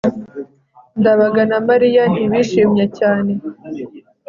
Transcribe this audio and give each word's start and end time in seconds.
ndabaga 0.99 1.41
na 1.49 1.59
mariya 1.67 2.03
ntibishimye 2.13 2.85
cyane 2.97 3.31